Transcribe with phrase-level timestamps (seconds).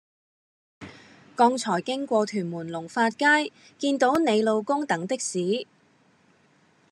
[1.35, 5.67] 剛才經過屯門龍發街見到你老公等的士